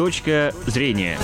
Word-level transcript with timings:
Точка 0.00 0.54
зрения. 0.64 1.18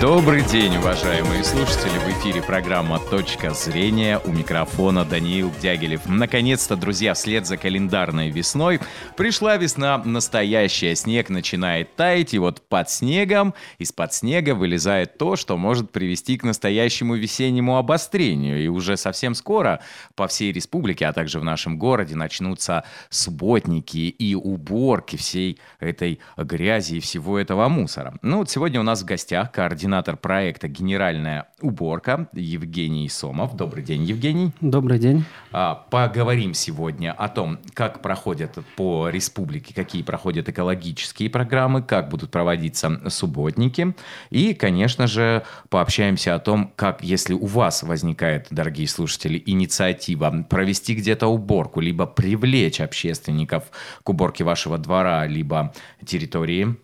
Добрый 0.00 0.40
день, 0.40 0.78
уважаемые 0.78 1.44
слушатели! 1.44 1.98
В 1.98 2.18
эфире 2.18 2.40
программа 2.40 2.98
«Точка 3.10 3.50
зрения» 3.50 4.18
у 4.24 4.32
микрофона 4.32 5.04
Даниил 5.04 5.52
Дягилев. 5.62 6.06
Наконец-то, 6.06 6.74
друзья, 6.74 7.14
вслед 7.14 7.46
за 7.46 7.56
календарной 7.56 8.30
весной 8.30 8.80
пришла 9.16 9.56
весна 9.56 9.98
настоящая. 9.98 10.96
Снег 10.96 11.28
начинает 11.28 11.94
таять, 11.94 12.34
и 12.34 12.38
вот 12.38 12.62
под 12.68 12.90
снегом, 12.90 13.54
из-под 13.78 14.14
снега 14.14 14.54
вылезает 14.54 15.18
то, 15.18 15.36
что 15.36 15.56
может 15.56 15.92
привести 15.92 16.36
к 16.38 16.44
настоящему 16.44 17.14
весеннему 17.14 17.76
обострению. 17.76 18.62
И 18.62 18.68
уже 18.68 18.96
совсем 18.96 19.34
скоро 19.34 19.80
по 20.16 20.26
всей 20.26 20.50
республике, 20.50 21.06
а 21.06 21.12
также 21.12 21.38
в 21.38 21.44
нашем 21.44 21.78
городе 21.78 22.16
начнутся 22.16 22.84
субботники 23.10 23.98
и 24.08 24.34
уборки 24.34 25.16
всей 25.16 25.60
этой 25.78 26.20
грязи 26.36 26.96
и 26.96 27.00
всего 27.00 27.38
этого 27.38 27.68
мусора. 27.68 28.14
Ну 28.22 28.38
вот 28.38 28.50
сегодня 28.50 28.80
у 28.80 28.84
нас 28.84 29.02
в 29.02 29.04
гостях 29.04 29.52
координатор 29.52 30.16
проекта 30.16 30.68
«Генеральная 30.68 31.48
уборка» 31.60 32.28
Евгений 32.32 32.93
Сомов. 33.08 33.56
Добрый 33.56 33.82
день, 33.82 34.04
Евгений. 34.04 34.52
Добрый 34.60 34.98
день. 34.98 35.24
А, 35.52 35.74
поговорим 35.90 36.54
сегодня 36.54 37.12
о 37.12 37.28
том, 37.28 37.58
как 37.74 38.00
проходят 38.00 38.58
по 38.76 39.08
республике, 39.08 39.74
какие 39.74 40.02
проходят 40.02 40.48
экологические 40.48 41.30
программы, 41.30 41.82
как 41.82 42.08
будут 42.08 42.30
проводиться 42.30 43.00
субботники. 43.10 43.94
И, 44.30 44.54
конечно 44.54 45.06
же, 45.06 45.42
пообщаемся 45.68 46.34
о 46.34 46.38
том, 46.38 46.72
как, 46.76 47.02
если 47.02 47.34
у 47.34 47.46
вас 47.46 47.82
возникает, 47.82 48.46
дорогие 48.50 48.88
слушатели, 48.88 49.42
инициатива 49.44 50.44
провести 50.48 50.94
где-то 50.94 51.26
уборку, 51.26 51.80
либо 51.80 52.06
привлечь 52.06 52.80
общественников 52.80 53.64
к 54.02 54.08
уборке 54.08 54.44
вашего 54.44 54.78
двора, 54.78 55.26
либо 55.26 55.72
территории, 56.04 56.76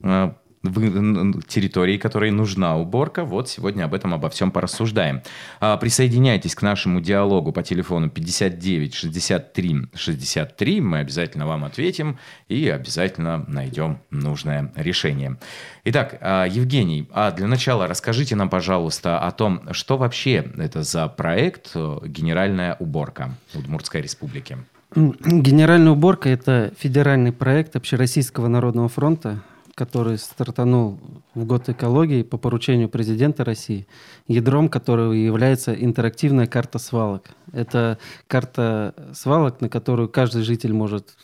в 0.00 0.34
территории, 0.64 1.98
которой 1.98 2.30
нужна 2.30 2.76
уборка. 2.76 3.24
Вот 3.24 3.48
сегодня 3.48 3.84
об 3.84 3.94
этом 3.94 4.14
обо 4.14 4.28
всем 4.30 4.50
порассуждаем. 4.50 5.22
А, 5.60 5.76
присоединяйтесь 5.76 6.54
к 6.54 6.62
нашему 6.62 7.00
диалогу 7.00 7.52
по 7.52 7.62
телефону 7.62 8.08
59 8.08 8.94
63 8.94 9.86
63. 9.94 10.80
Мы 10.80 10.98
обязательно 10.98 11.46
вам 11.46 11.64
ответим 11.64 12.18
и 12.48 12.68
обязательно 12.68 13.44
найдем 13.46 13.98
нужное 14.10 14.72
решение. 14.76 15.36
Итак, 15.84 16.18
а, 16.20 16.46
Евгений, 16.46 17.08
а 17.12 17.30
для 17.30 17.46
начала 17.46 17.86
расскажите 17.86 18.36
нам, 18.36 18.48
пожалуйста, 18.48 19.18
о 19.18 19.30
том, 19.32 19.62
что 19.72 19.96
вообще 19.96 20.50
это 20.56 20.82
за 20.82 21.08
проект 21.08 21.72
э, 21.74 21.98
«Генеральная 22.06 22.76
уборка» 22.78 23.34
Удмуртской 23.54 24.00
республики. 24.00 24.58
Генеральная 24.94 25.92
уборка– 25.92 26.28
это 26.30 26.72
федеральный 26.78 27.32
проект 27.32 27.74
Общероссийского 27.74 28.46
народного 28.46 28.88
фронта, 28.88 29.42
который 29.74 30.18
стартанул 30.18 30.98
в 31.34 31.44
год 31.44 31.68
экологии 31.68 32.22
по 32.22 32.38
поручению 32.38 32.88
президента 32.88 33.44
России, 33.44 33.86
ядром 34.28 34.68
которого 34.68 35.12
является 35.12 35.74
интерактивная 35.74 36.46
карта 36.46 36.78
свалок. 36.78 37.30
Это 37.52 37.98
карта 38.26 38.94
свалок, 39.12 39.60
на 39.60 39.68
которую 39.68 40.08
каждый 40.08 40.42
житель 40.42 40.72
может 40.72 41.16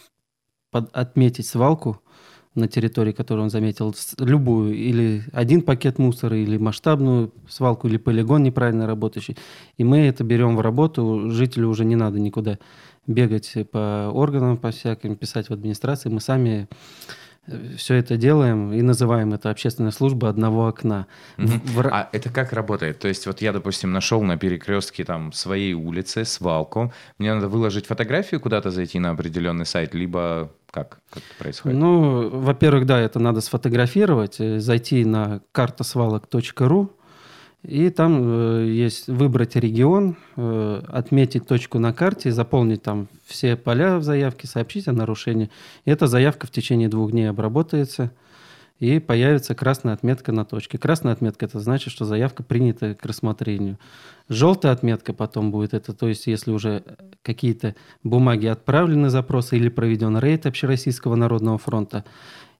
под, 0.70 0.90
отметить 0.94 1.46
свалку 1.46 2.00
на 2.56 2.66
территории, 2.66 3.12
которую 3.12 3.44
он 3.44 3.50
заметил, 3.50 3.94
любую, 4.18 4.74
или 4.74 5.22
один 5.32 5.62
пакет 5.62 5.98
мусора, 5.98 6.36
или 6.36 6.56
масштабную 6.56 7.32
свалку, 7.48 7.86
или 7.86 7.96
полигон 7.96 8.42
неправильно 8.42 8.88
работающий. 8.88 9.36
И 9.76 9.84
мы 9.84 10.00
это 10.00 10.24
берем 10.24 10.56
в 10.56 10.60
работу, 10.60 11.30
жителю 11.30 11.68
уже 11.68 11.84
не 11.84 11.94
надо 11.94 12.18
никуда 12.18 12.58
бегать 13.06 13.54
по 13.70 14.10
органам, 14.12 14.56
по 14.56 14.72
всяким, 14.72 15.14
писать 15.14 15.48
в 15.48 15.52
администрации. 15.52 16.08
Мы 16.08 16.20
сами 16.20 16.68
все 17.76 17.94
это 17.94 18.16
делаем 18.16 18.72
и 18.72 18.82
называем 18.82 19.32
это 19.32 19.50
общественная 19.50 19.90
служба 19.90 20.28
одного 20.28 20.68
окна. 20.68 21.06
Угу. 21.38 21.48
В... 21.64 21.86
А 21.88 22.08
это 22.12 22.30
как 22.30 22.52
работает? 22.52 22.98
То 22.98 23.08
есть 23.08 23.26
вот 23.26 23.40
я, 23.40 23.52
допустим, 23.52 23.92
нашел 23.92 24.22
на 24.22 24.36
перекрестке 24.36 25.04
там 25.04 25.32
своей 25.32 25.74
улицы 25.74 26.24
свалку, 26.24 26.92
мне 27.18 27.34
надо 27.34 27.48
выложить 27.48 27.86
фотографию, 27.86 28.40
куда-то 28.40 28.70
зайти 28.70 28.98
на 28.98 29.10
определенный 29.10 29.66
сайт, 29.66 29.94
либо 29.94 30.52
как, 30.70 31.00
как 31.10 31.22
это 31.24 31.34
происходит? 31.38 31.78
Ну, 31.78 32.28
во-первых, 32.28 32.86
да, 32.86 33.00
это 33.00 33.18
надо 33.18 33.40
сфотографировать, 33.40 34.40
э, 34.40 34.60
зайти 34.60 35.04
на 35.04 35.40
картасвалок.ру, 35.52 36.92
и 37.62 37.90
там 37.90 38.20
э, 38.22 38.66
есть 38.68 39.08
выбрать 39.08 39.54
регион, 39.56 40.16
э, 40.36 40.82
отметить 40.88 41.46
точку 41.46 41.78
на 41.78 41.92
карте, 41.92 42.32
заполнить 42.32 42.82
там 42.82 43.08
все 43.26 43.56
поля 43.56 43.98
в 43.98 44.02
заявке, 44.02 44.46
сообщить 44.46 44.88
о 44.88 44.92
нарушении. 44.92 45.50
И 45.84 45.90
эта 45.90 46.06
заявка 46.06 46.46
в 46.46 46.50
течение 46.50 46.88
двух 46.88 47.10
дней 47.10 47.28
обработается, 47.28 48.12
и 48.78 48.98
появится 48.98 49.54
красная 49.54 49.92
отметка 49.92 50.32
на 50.32 50.46
точке. 50.46 50.78
Красная 50.78 51.12
отметка– 51.12 51.44
это 51.46 51.60
значит, 51.60 51.92
что 51.92 52.06
заявка 52.06 52.42
принята 52.42 52.94
к 52.94 53.04
рассмотрению. 53.04 53.78
Желтая 54.30 54.72
отметка 54.72 55.12
потом 55.12 55.50
будет, 55.50 55.74
это 55.74 55.92
то 55.92 56.08
есть 56.08 56.26
если 56.26 56.50
уже 56.50 56.82
какие-то 57.22 57.74
бумаги 58.02 58.46
отправлены, 58.46 59.10
запросы 59.10 59.58
или 59.58 59.68
проведен 59.68 60.16
рейд 60.16 60.46
Общероссийского 60.46 61.14
народного 61.14 61.58
фронта, 61.58 62.06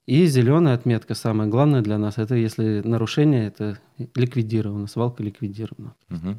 и 0.06 0.26
зеленая 0.26 0.74
отметка, 0.74 1.14
самое 1.14 1.48
главное 1.48 1.82
для 1.82 1.98
нас, 1.98 2.18
это 2.18 2.34
если 2.34 2.80
нарушение, 2.84 3.46
это 3.46 3.78
ликвидировано, 4.14 4.86
свалка 4.86 5.22
ликвидирована. 5.22 5.94
Угу. 6.10 6.36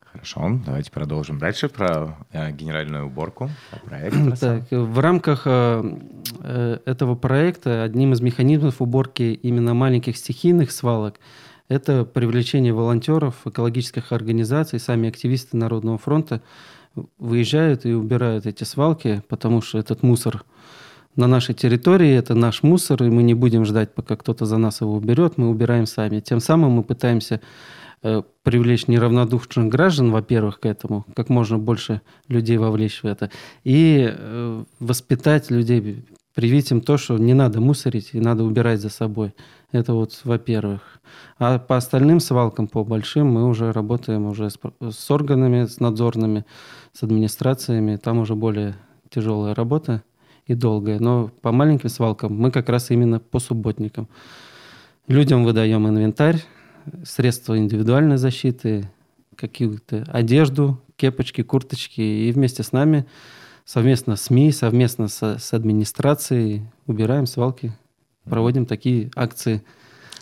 Хорошо, 0.00 0.60
давайте 0.64 0.90
продолжим 0.90 1.38
дальше 1.38 1.68
про 1.68 2.16
э, 2.32 2.50
генеральную 2.52 3.06
уборку, 3.06 3.50
про 3.70 3.78
проект. 3.80 4.40
Так, 4.40 4.70
в 4.70 4.98
рамках 4.98 5.42
э, 5.44 5.98
э, 6.42 6.78
этого 6.86 7.14
проекта 7.14 7.84
одним 7.84 8.14
из 8.14 8.20
механизмов 8.20 8.80
уборки 8.80 9.38
именно 9.42 9.74
маленьких 9.74 10.16
стихийных 10.16 10.72
свалок 10.72 11.20
это 11.68 12.06
привлечение 12.06 12.72
волонтеров, 12.72 13.46
экологических 13.46 14.12
организаций, 14.12 14.80
сами 14.80 15.08
активисты 15.08 15.56
Народного 15.56 15.98
фронта 15.98 16.40
выезжают 17.18 17.84
и 17.84 17.92
убирают 17.92 18.46
эти 18.46 18.64
свалки, 18.64 19.22
потому 19.28 19.60
что 19.60 19.78
этот 19.78 20.02
мусор– 20.02 20.44
на 21.18 21.26
нашей 21.26 21.54
территории, 21.54 22.14
это 22.14 22.34
наш 22.34 22.62
мусор, 22.62 23.02
и 23.02 23.10
мы 23.10 23.22
не 23.22 23.34
будем 23.34 23.64
ждать, 23.64 23.92
пока 23.92 24.16
кто-то 24.16 24.46
за 24.46 24.56
нас 24.56 24.80
его 24.80 24.94
уберет, 24.94 25.36
мы 25.36 25.50
убираем 25.50 25.84
сами. 25.84 26.20
Тем 26.20 26.38
самым 26.38 26.70
мы 26.70 26.84
пытаемся 26.84 27.40
э, 28.02 28.22
привлечь 28.44 28.86
неравнодушных 28.86 29.68
граждан, 29.68 30.12
во-первых, 30.12 30.60
к 30.60 30.66
этому, 30.66 31.04
как 31.16 31.28
можно 31.28 31.58
больше 31.58 32.02
людей 32.28 32.56
вовлечь 32.56 33.02
в 33.02 33.06
это, 33.06 33.30
и 33.64 34.08
э, 34.10 34.64
воспитать 34.78 35.50
людей, 35.50 36.06
привить 36.34 36.70
им 36.70 36.80
то, 36.80 36.96
что 36.96 37.18
не 37.18 37.34
надо 37.34 37.60
мусорить 37.60 38.10
и 38.12 38.20
надо 38.20 38.44
убирать 38.44 38.80
за 38.80 38.88
собой. 38.88 39.34
Это 39.72 39.94
вот 39.94 40.20
во-первых. 40.22 41.00
А 41.40 41.58
по 41.58 41.76
остальным 41.76 42.20
свалкам, 42.20 42.68
по 42.68 42.84
большим, 42.84 43.26
мы 43.26 43.48
уже 43.48 43.72
работаем 43.72 44.26
уже 44.26 44.50
с, 44.50 44.58
с 44.80 45.10
органами, 45.10 45.66
с 45.66 45.80
надзорными, 45.80 46.44
с 46.92 47.02
администрациями. 47.02 47.96
Там 47.96 48.18
уже 48.18 48.36
более 48.36 48.76
тяжелая 49.10 49.54
работа 49.54 50.04
и 50.48 50.54
долгое. 50.54 50.98
Но 50.98 51.30
по 51.42 51.52
маленьким 51.52 51.88
свалкам 51.88 52.34
мы 52.34 52.50
как 52.50 52.68
раз 52.68 52.90
именно 52.90 53.20
по 53.20 53.38
субботникам. 53.38 54.08
Людям 55.06 55.44
выдаем 55.44 55.86
инвентарь, 55.86 56.42
средства 57.04 57.56
индивидуальной 57.56 58.16
защиты, 58.16 58.90
какую-то 59.36 60.04
одежду, 60.08 60.82
кепочки, 60.96 61.42
курточки. 61.42 62.00
И 62.00 62.32
вместе 62.32 62.62
с 62.62 62.72
нами, 62.72 63.06
совместно 63.64 64.16
с 64.16 64.22
СМИ, 64.22 64.52
совместно 64.52 65.08
с, 65.08 65.38
с 65.38 65.54
администрацией 65.54 66.64
убираем 66.86 67.26
свалки, 67.26 67.72
проводим 68.24 68.66
такие 68.66 69.10
акции. 69.14 69.62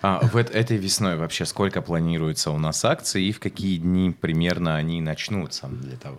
А 0.02 0.20
в 0.26 0.36
этой 0.36 0.76
весной 0.76 1.16
вообще 1.16 1.46
сколько 1.46 1.82
планируется 1.82 2.50
у 2.50 2.58
нас 2.58 2.84
акций 2.84 3.24
и 3.24 3.32
в 3.32 3.40
какие 3.40 3.78
дни 3.78 4.10
примерно 4.12 4.76
они 4.76 5.00
начнутся 5.00 5.68
для 5.68 5.96
того? 5.96 6.18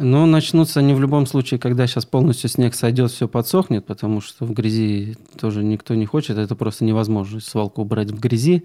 Ну, 0.00 0.26
начнутся 0.26 0.78
они 0.78 0.94
в 0.94 1.00
любом 1.00 1.26
случае, 1.26 1.58
когда 1.58 1.88
сейчас 1.88 2.06
полностью 2.06 2.48
снег 2.48 2.74
сойдет, 2.74 3.10
все 3.10 3.26
подсохнет, 3.26 3.84
потому 3.84 4.20
что 4.20 4.44
в 4.44 4.52
грязи 4.52 5.16
тоже 5.40 5.64
никто 5.64 5.96
не 5.96 6.06
хочет, 6.06 6.38
это 6.38 6.54
просто 6.54 6.84
невозможно 6.84 7.40
свалку 7.40 7.82
убрать 7.82 8.12
в 8.12 8.20
грязи. 8.20 8.62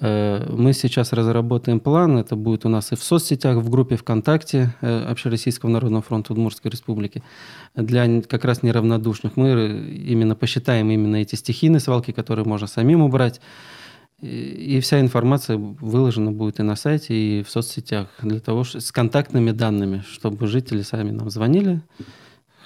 Э, 0.00 0.44
мы 0.50 0.72
сейчас 0.72 1.12
разработаем 1.12 1.78
план, 1.78 2.18
это 2.18 2.34
будет 2.34 2.66
у 2.66 2.68
нас 2.68 2.90
и 2.90 2.96
в 2.96 3.02
соцсетях, 3.04 3.58
в 3.58 3.70
группе 3.70 3.94
ВКонтакте 3.94 4.74
э, 4.80 5.04
Общероссийского 5.08 5.70
народного 5.70 6.02
фронта 6.02 6.32
Удмуртской 6.32 6.72
республики. 6.72 7.22
Для 7.76 8.20
как 8.22 8.44
раз 8.44 8.64
неравнодушных 8.64 9.36
мы 9.36 9.50
именно 9.50 10.34
посчитаем 10.34 10.90
именно 10.90 11.16
эти 11.16 11.36
стихийные 11.36 11.78
свалки, 11.78 12.10
которые 12.10 12.44
можно 12.44 12.66
самим 12.66 13.02
убрать, 13.02 13.40
и 14.22 14.80
вся 14.80 15.00
информация 15.00 15.58
выложена 15.58 16.32
будет 16.32 16.58
и 16.58 16.62
на 16.62 16.74
сайте, 16.76 17.14
и 17.14 17.42
в 17.42 17.50
соцсетях 17.50 18.08
для 18.22 18.40
того, 18.40 18.64
что, 18.64 18.80
с 18.80 18.90
контактными 18.90 19.50
данными, 19.50 20.02
чтобы 20.10 20.46
жители 20.46 20.82
сами 20.82 21.10
нам 21.10 21.28
звонили. 21.28 21.82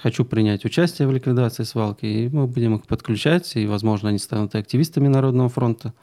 Хочу 0.01 0.25
принять 0.25 0.65
участие 0.65 1.07
в 1.07 1.11
ликвидации 1.11 1.63
свалки, 1.63 2.05
и 2.05 2.29
мы 2.29 2.47
будем 2.47 2.75
их 2.75 2.87
подключать, 2.87 3.55
и, 3.55 3.67
возможно, 3.67 4.09
они 4.09 4.17
станут 4.17 4.55
и 4.55 4.57
активистами 4.57 5.07
Народного 5.07 5.49
фронта. 5.49 5.93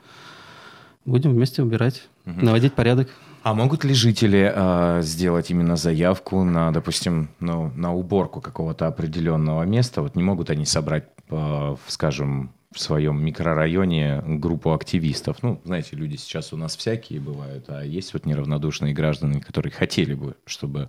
Будем 1.05 1.33
вместе 1.33 1.63
убирать, 1.63 2.09
угу. 2.27 2.45
наводить 2.45 2.75
порядок. 2.75 3.09
А 3.43 3.55
могут 3.55 3.85
ли 3.85 3.95
жители 3.95 4.53
э, 4.55 5.01
сделать 5.03 5.51
именно 5.51 5.77
заявку 5.77 6.45
на, 6.45 6.71
допустим, 6.71 7.31
ну, 7.41 7.73
на 7.75 7.95
уборку 7.95 8.41
какого-то 8.41 8.87
определенного 8.87 9.63
места? 9.63 10.03
Вот 10.03 10.15
не 10.15 10.23
могут 10.23 10.51
они 10.51 10.67
собрать, 10.67 11.05
э, 11.31 11.77
скажем, 11.87 12.53
в 12.73 12.81
своем 12.81 13.25
микрорайоне 13.25 14.23
группу 14.27 14.73
активистов. 14.73 15.43
Ну, 15.43 15.61
знаете, 15.65 15.97
люди 15.97 16.17
сейчас 16.17 16.53
у 16.53 16.57
нас 16.57 16.77
всякие 16.77 17.21
бывают, 17.21 17.65
а 17.69 17.83
есть 17.83 18.13
вот 18.13 18.27
неравнодушные 18.27 18.93
граждане, 18.93 19.41
которые 19.41 19.73
хотели 19.73 20.15
бы, 20.15 20.37
чтобы 20.45 20.89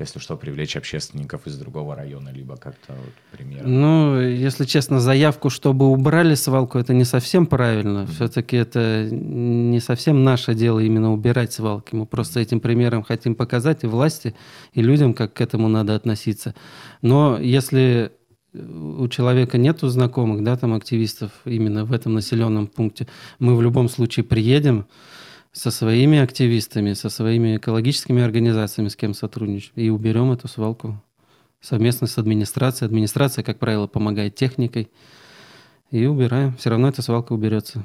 если 0.00 0.18
что, 0.18 0.36
привлечь 0.36 0.76
общественников 0.76 1.46
из 1.46 1.58
другого 1.58 1.94
района, 1.94 2.30
либо 2.30 2.56
как-то 2.56 2.94
вот, 2.94 3.12
примерно? 3.32 3.68
Ну, 3.68 4.20
если 4.20 4.64
честно, 4.64 4.98
заявку, 4.98 5.50
чтобы 5.50 5.88
убрали 5.88 6.34
свалку, 6.34 6.78
это 6.78 6.94
не 6.94 7.04
совсем 7.04 7.46
правильно. 7.46 8.00
Mm-hmm. 8.00 8.14
Все-таки 8.14 8.56
это 8.56 9.08
не 9.10 9.78
совсем 9.80 10.24
наше 10.24 10.54
дело 10.54 10.80
именно 10.80 11.12
убирать 11.12 11.52
свалки. 11.52 11.94
Мы 11.94 12.06
просто 12.06 12.40
этим 12.40 12.60
примером 12.60 13.02
хотим 13.02 13.34
показать 13.34 13.84
и 13.84 13.86
власти, 13.86 14.34
и 14.72 14.80
людям, 14.80 15.12
как 15.12 15.34
к 15.34 15.40
этому 15.42 15.68
надо 15.68 15.94
относиться. 15.94 16.54
Но 17.02 17.38
если 17.38 18.12
у 18.52 19.06
человека 19.08 19.58
нету 19.58 19.88
знакомых, 19.88 20.42
да, 20.42 20.56
там 20.56 20.74
активистов 20.74 21.32
именно 21.44 21.84
в 21.84 21.92
этом 21.92 22.14
населенном 22.14 22.66
пункте, 22.66 23.06
мы 23.38 23.56
в 23.56 23.62
любом 23.62 23.88
случае 23.88 24.24
приедем, 24.24 24.86
со 25.52 25.72
своими 25.72 26.18
активистами, 26.18 26.92
со 26.92 27.10
своими 27.10 27.56
экологическими 27.56 28.22
организациями, 28.22 28.88
с 28.88 28.94
кем 28.94 29.14
сотрудничаем, 29.14 29.72
и 29.74 29.88
уберем 29.88 30.30
эту 30.30 30.46
свалку 30.46 31.02
совместно 31.60 32.06
с 32.06 32.18
администрацией. 32.18 32.86
Администрация, 32.86 33.44
как 33.44 33.58
правило, 33.58 33.86
помогает 33.86 34.34
техникой. 34.34 34.90
И 35.90 36.06
убираем. 36.06 36.56
Все 36.56 36.70
равно 36.70 36.88
эта 36.88 37.02
свалка 37.02 37.32
уберется. 37.32 37.84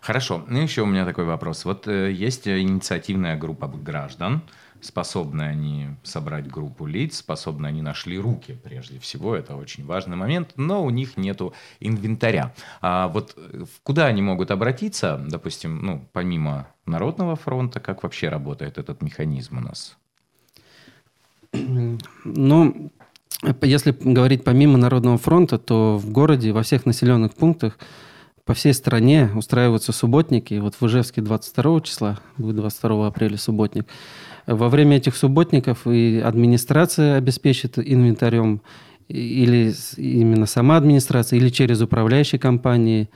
Хорошо. 0.00 0.44
Ну, 0.46 0.60
еще 0.60 0.82
у 0.82 0.86
меня 0.86 1.04
такой 1.04 1.24
вопрос. 1.24 1.64
Вот 1.64 1.88
э, 1.88 2.12
есть 2.12 2.46
инициативная 2.46 3.36
группа 3.36 3.66
граждан, 3.66 4.42
способны 4.84 5.42
они 5.42 5.88
собрать 6.02 6.46
группу 6.46 6.86
лиц, 6.86 7.18
способны 7.18 7.66
они 7.66 7.82
нашли 7.82 8.18
руки, 8.18 8.58
прежде 8.62 8.98
всего, 8.98 9.34
это 9.34 9.56
очень 9.56 9.84
важный 9.84 10.16
момент, 10.16 10.52
но 10.56 10.84
у 10.84 10.90
них 10.90 11.16
нету 11.16 11.54
инвентаря. 11.80 12.54
А 12.80 13.08
вот 13.08 13.34
э, 13.36 13.64
куда 13.82 14.06
они 14.06 14.22
могут 14.22 14.50
обратиться, 14.50 15.24
допустим, 15.28 15.80
ну, 15.82 16.06
помимо 16.12 16.68
Народного 16.86 17.36
фронта, 17.36 17.80
как 17.80 18.02
вообще 18.02 18.28
работает 18.28 18.78
этот 18.78 19.02
механизм 19.02 19.58
у 19.58 19.60
нас? 19.60 19.96
Ну, 22.24 22.90
если 23.62 23.92
говорить 23.92 24.44
помимо 24.44 24.78
Народного 24.78 25.18
фронта, 25.18 25.58
то 25.58 25.98
в 25.98 26.10
городе, 26.10 26.52
во 26.52 26.62
всех 26.62 26.86
населенных 26.86 27.34
пунктах 27.34 27.78
по 28.44 28.54
всей 28.54 28.74
стране 28.74 29.30
устраиваются 29.34 29.92
субботники. 29.92 30.54
Вот 30.54 30.74
в 30.74 30.86
Ижевске 30.86 31.22
22 31.22 31.80
числа, 31.80 32.18
будет 32.36 32.56
22 32.56 33.06
апреля 33.06 33.38
субботник. 33.38 33.86
Во 34.46 34.68
время 34.68 34.98
этих 34.98 35.16
субботников 35.16 35.86
и 35.86 36.20
администрация 36.24 37.16
обеспечит 37.16 37.78
инвентарем, 37.78 38.60
или 39.08 39.72
именно 39.96 40.46
сама 40.46 40.76
администрация, 40.76 41.38
или 41.38 41.48
через 41.48 41.80
управляющие 41.80 42.38
компании. 42.38 43.08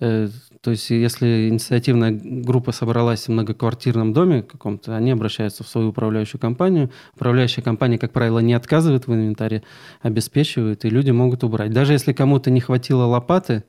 Э, 0.00 0.28
то 0.60 0.70
есть, 0.70 0.90
если 0.90 1.48
инициативная 1.50 2.10
группа 2.10 2.72
собралась 2.72 3.26
в 3.26 3.28
многоквартирном 3.28 4.12
доме 4.12 4.42
каком-то, 4.42 4.96
они 4.96 5.10
обращаются 5.10 5.62
в 5.62 5.68
свою 5.68 5.88
управляющую 5.90 6.40
компанию. 6.40 6.90
Управляющая 7.14 7.62
компания, 7.62 7.98
как 7.98 8.12
правило, 8.12 8.38
не 8.38 8.54
отказывает 8.54 9.06
в 9.06 9.12
инвентаре, 9.12 9.62
обеспечивает, 10.00 10.84
и 10.84 10.90
люди 10.90 11.10
могут 11.10 11.44
убрать. 11.44 11.72
Даже 11.72 11.92
если 11.92 12.12
кому-то 12.12 12.50
не 12.50 12.60
хватило 12.60 13.04
лопаты, 13.04 13.64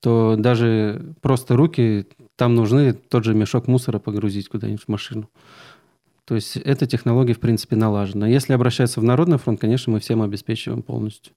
то 0.00 0.34
даже 0.36 1.14
просто 1.20 1.56
руки 1.56 2.06
там 2.36 2.56
нужны 2.56 2.92
тот 2.92 3.24
же 3.24 3.34
мешок 3.34 3.68
мусора 3.68 4.00
погрузить 4.00 4.48
куда-нибудь 4.48 4.82
в 4.82 4.88
машину. 4.88 5.30
То 6.32 6.36
есть 6.36 6.56
эта 6.56 6.86
технология, 6.86 7.34
в 7.34 7.40
принципе, 7.40 7.76
налажена. 7.76 8.26
Если 8.26 8.54
обращаться 8.54 9.00
в 9.00 9.04
Народный 9.04 9.36
фронт, 9.36 9.60
конечно, 9.60 9.92
мы 9.92 10.00
всем 10.00 10.22
обеспечиваем 10.22 10.80
полностью. 10.80 11.34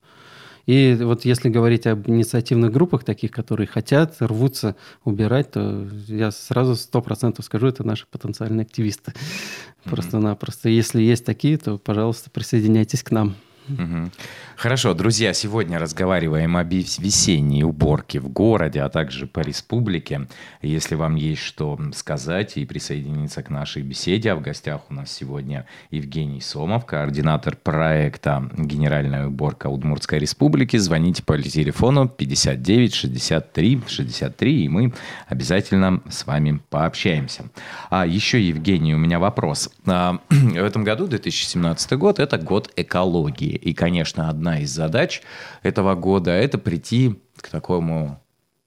И 0.68 0.98
вот 1.02 1.26
если 1.26 1.50
говорить 1.50 1.86
об 1.86 2.08
инициативных 2.08 2.72
группах, 2.72 3.04
таких, 3.04 3.32
которые 3.32 3.68
хотят, 3.68 4.16
рвутся 4.22 4.78
убирать, 5.04 5.52
то 5.52 5.86
я 6.08 6.32
сразу 6.32 6.78
сто 6.78 7.02
процентов 7.02 7.44
скажу, 7.44 7.68
это 7.68 7.84
наши 7.84 8.06
потенциальные 8.10 8.62
активисты. 8.62 9.12
Mm-hmm. 9.12 9.90
Просто-напросто. 9.90 10.70
Если 10.70 11.02
есть 11.02 11.26
такие, 11.26 11.58
то, 11.58 11.78
пожалуйста, 11.78 12.30
присоединяйтесь 12.30 13.04
к 13.04 13.12
нам. 13.12 13.36
Угу. 13.68 14.12
Хорошо, 14.58 14.94
друзья, 14.94 15.34
сегодня 15.34 15.78
разговариваем 15.80 16.56
об 16.56 16.72
весенней 16.72 17.64
уборке 17.64 18.22
в 18.22 18.30
городе, 18.30 18.82
а 18.82 18.90
также 18.90 19.28
по 19.28 19.42
республике. 19.42 20.28
Если 20.62 20.96
вам 20.96 21.16
есть 21.16 21.42
что 21.42 21.78
сказать 21.94 22.56
и 22.56 22.66
присоединиться 22.66 23.44
к 23.44 23.50
нашей 23.50 23.84
беседе, 23.84 24.32
а 24.32 24.36
в 24.38 24.42
гостях 24.42 24.82
у 24.90 24.94
нас 24.94 25.12
сегодня 25.12 25.66
Евгений 25.92 26.40
Сомов, 26.40 26.86
координатор 26.86 27.58
проекта 27.58 28.50
«Генеральная 28.58 29.28
уборка 29.28 29.68
Удмуртской 29.68 30.20
республики», 30.20 30.78
звоните 30.78 31.22
по 31.22 31.38
телефону 31.38 32.08
59 32.08 32.94
63 32.94 33.82
63, 33.88 34.64
и 34.64 34.70
мы 34.70 34.94
обязательно 35.28 36.02
с 36.10 36.26
вами 36.26 36.62
пообщаемся. 36.70 37.44
А 37.90 38.06
еще, 38.06 38.42
Евгений, 38.42 38.96
у 38.96 38.98
меня 38.98 39.20
вопрос. 39.20 39.70
А, 39.86 40.20
в 40.30 40.56
этом 40.56 40.86
году, 40.86 41.08
2017 41.08 41.92
год, 41.94 42.20
это 42.20 42.38
год 42.38 42.72
экологии. 42.78 43.56
И, 43.56 43.74
конечно, 43.74 44.30
одна 44.46 44.60
из 44.60 44.70
задач 44.70 45.22
этого 45.64 45.96
года– 45.96 46.32
это 46.32 46.58
прийти 46.58 47.20
к 47.42 47.50
такому 47.50 48.22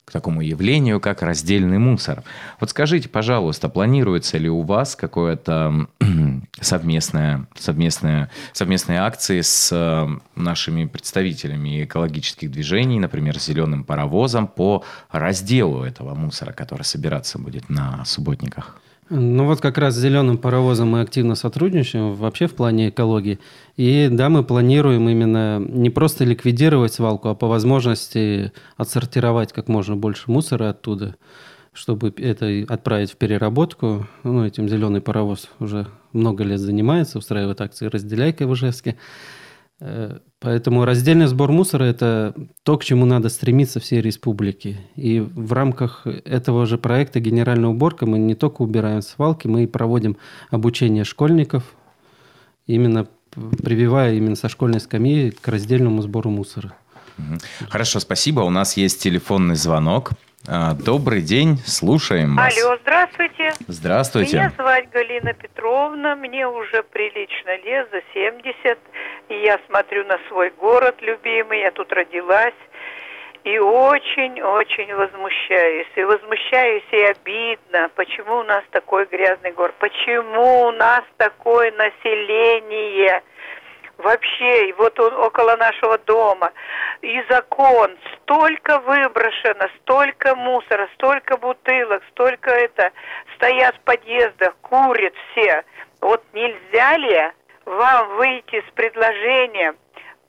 к 0.05 0.11
такому 0.11 0.41
явлению, 0.41 1.01
как 1.01 1.21
раздельный 1.21 1.77
мусор. 1.77 2.25
Вот 2.61 2.71
скажите, 2.71 3.11
пожалуйста, 3.11 3.69
планируется 3.69 4.39
ли 4.39 4.49
у 4.49 4.63
вас 4.63 4.97
какое-то 4.97 5.87
совместное, 6.63 7.47
совместное, 7.55 8.31
совместные 8.55 9.01
акции 9.01 9.43
с 9.43 9.69
э, 9.71 10.09
нашими 10.35 10.87
представителями 10.87 11.85
экологических 11.85 12.51
движений, 12.51 12.99
например, 12.99 13.39
с 13.39 13.45
зеленым 13.45 13.85
паровозом 13.85 14.49
по 14.49 14.83
разделу 15.11 15.83
этого 15.83 16.15
мусора, 16.15 16.55
который 16.55 16.85
собираться 16.85 17.39
будет 17.39 17.69
на 17.69 18.03
субботниках? 18.07 18.81
Ну 19.11 19.47
вот 19.47 19.61
как 19.63 19.79
раз 19.79 19.95
с 19.95 20.01
зеленым 20.01 20.37
паровозом 20.37 20.89
мы 20.89 21.01
активно 21.01 21.35
сотрудничаем 21.35 22.13
вообще 22.13 22.47
в 22.47 22.55
плане 22.55 22.91
экологии. 22.91 23.39
И 23.77 24.09
да, 24.11 24.29
мы 24.29 24.45
планируем 24.45 25.09
именно 25.09 25.59
не 25.59 25.89
просто 25.89 26.25
ликвидировать 26.25 26.93
свалку, 26.93 27.29
а 27.29 27.35
по 27.35 27.47
возможности 27.47 28.53
отсортировать 28.77 29.53
как 29.55 29.69
можно 29.69 29.97
больше 29.97 30.31
мусора 30.31 30.71
оттуда, 30.71 31.17
чтобы 31.73 32.13
это 32.19 32.65
отправить 32.69 33.13
в 33.13 33.17
переработку. 33.17 34.07
Ну, 34.25 34.45
этим 34.45 34.69
зеленый 34.69 35.01
паровоз 35.01 35.49
уже 35.59 35.87
много 36.13 36.45
лет 36.45 36.61
занимается, 36.61 37.17
устраивает 37.17 37.63
акции 37.63 37.87
«Разделяйка» 37.87 38.47
в 38.47 38.53
Ижевске. 38.53 38.97
Поэтому 40.41 40.85
раздельный 40.85 41.27
сбор 41.27 41.51
мусора– 41.51 41.85
это 41.85 42.33
то, 42.63 42.79
к 42.79 42.85
чему 42.85 43.07
надо 43.07 43.29
стремиться 43.29 43.81
всей 43.81 44.01
республике. 44.01 44.79
И 44.95 45.19
в 45.19 45.53
рамках 45.53 46.07
этого 46.07 46.65
же 46.65 46.79
проекта 46.79 47.19
«Генеральная 47.19 47.71
уборка» 47.71 48.07
мы 48.07 48.19
не 48.19 48.37
только 48.37 48.63
убираем 48.63 49.03
свалки, 49.03 49.49
мы 49.49 49.65
и 49.65 49.67
проводим 49.67 50.17
обучение 50.51 51.03
школьников, 51.03 51.65
именно 52.67 53.09
прививая 53.33 54.15
именно 54.15 54.37
со 54.37 54.49
школьной 54.49 54.81
скамьи 54.81 55.31
к 55.31 55.49
раздельному 55.49 56.03
сбору 56.03 56.31
мусора. 56.31 56.75
Хорошо, 57.69 57.99
спасибо. 57.99 58.41
У 58.43 58.51
нас 58.51 58.77
есть 58.77 59.03
телефонный 59.03 59.57
звонок. 59.57 60.13
А, 60.47 60.73
добрый 60.75 61.21
день, 61.21 61.59
слушаем 61.67 62.37
вас. 62.37 62.57
Алло, 62.57 62.79
здравствуйте. 62.83 63.53
Здравствуйте. 63.67 64.37
Меня 64.37 64.53
звать 64.57 64.89
Галина 64.91 65.35
Петровна, 65.35 66.17
мне 66.17 66.47
уже 66.47 66.83
прилично 66.85 67.57
лет, 67.65 67.89
за 67.91 68.01
70. 68.15 68.79
И 69.29 69.35
я 69.35 69.59
смотрю 69.67 70.05
на 70.05 70.19
свой 70.29 70.51
город 70.51 70.97
любимый, 71.01 71.61
я 71.61 71.71
тут 71.71 71.93
родилась. 71.93 72.55
И 73.45 73.59
очень-очень 73.59 74.95
возмущаюсь. 74.95 75.89
И 75.97 76.03
возмущаюсь, 76.03 76.85
и 76.93 77.03
обидно, 77.03 77.91
почему 77.95 78.39
у 78.39 78.45
нас 78.45 78.63
такой 78.71 79.07
грязный 79.07 79.53
город, 79.53 79.75
почему 79.79 80.67
у 80.67 80.73
нас 80.73 81.03
такое 81.17 81.73
население– 81.73 83.23
вообще, 83.99 84.73
вот 84.79 84.99
он 84.99 85.13
около 85.15 85.57
нашего 85.57 85.99
дома, 85.99 86.53
и 87.03 87.23
закон, 87.29 87.97
столько 88.17 88.79
выброшено, 88.81 89.69
столько 89.81 90.35
мусора, 90.35 90.89
столько 90.95 91.37
бутылок, 91.37 92.03
столько 92.11 92.51
это, 92.51 92.91
стоят 93.35 93.77
в 93.77 93.81
подъездах, 93.81 94.55
курят 94.63 95.15
все. 95.33 95.65
Вот 96.01 96.23
нельзя 96.33 96.97
ли 96.97 97.33
вам 97.65 98.17
выйти 98.17 98.65
с 98.67 98.73
предложением, 98.75 99.77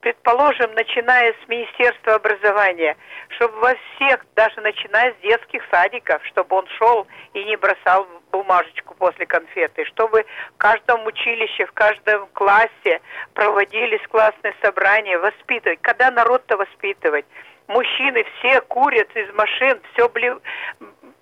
предположим, 0.02 0.74
начиная 0.74 1.34
с 1.34 1.48
Министерства 1.48 2.16
образования, 2.16 2.98
чтобы 3.30 3.58
во 3.60 3.76
всех, 3.76 4.26
даже 4.36 4.60
начиная 4.62 5.14
с 5.14 5.16
детских 5.22 5.62
садиков, 5.72 6.26
чтобы 6.28 6.56
он 6.56 6.68
шел 6.78 7.08
и 7.34 7.44
не 7.44 7.56
бросал 7.58 8.08
бумажечку 8.32 8.96
после 8.96 9.26
конфеты, 9.26 9.86
чтобы 9.86 10.26
в 10.54 10.58
каждом 10.58 11.06
училище, 11.06 11.66
в 11.66 11.72
каждом 11.74 12.28
классе 12.28 13.02
проводились 13.34 14.06
классные 14.10 14.54
собрания, 14.62 15.18
воспитывать. 15.18 15.80
Когда 15.82 16.12
народ-то 16.12 16.58
воспитывать? 16.58 17.26
Мужчины 17.68 18.26
все 18.40 18.62
курят 18.62 19.16
из 19.16 19.34
машин, 19.34 19.80
все 19.94 20.10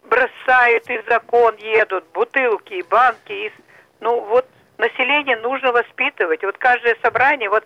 бросают 0.03 0.89
из 0.89 1.07
окон, 1.11 1.55
едут, 1.57 2.05
бутылки, 2.13 2.83
банки. 2.89 3.47
Из... 3.47 3.51
Ну 3.99 4.21
вот 4.21 4.45
население 4.77 5.37
нужно 5.37 5.71
воспитывать. 5.71 6.43
Вот 6.43 6.57
каждое 6.57 6.95
собрание, 7.01 7.49
вот 7.49 7.65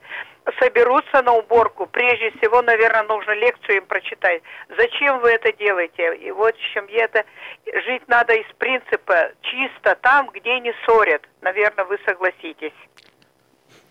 соберутся 0.59 1.21
на 1.21 1.33
уборку, 1.33 1.85
прежде 1.85 2.31
всего, 2.31 2.61
наверное, 2.61 3.03
нужно 3.03 3.31
лекцию 3.31 3.77
им 3.77 3.85
прочитать. 3.85 4.41
Зачем 4.77 5.19
вы 5.19 5.31
это 5.31 5.53
делаете? 5.53 6.15
И 6.15 6.31
вот 6.31 6.55
в 6.55 6.73
чем 6.73 6.87
это 6.87 7.25
жить 7.85 8.07
надо 8.07 8.33
из 8.33 8.47
принципа 8.57 9.31
чисто 9.41 9.95
там, 10.01 10.29
где 10.31 10.59
не 10.59 10.73
ссорят. 10.83 11.21
Наверное, 11.41 11.85
вы 11.85 11.99
согласитесь. 12.05 12.73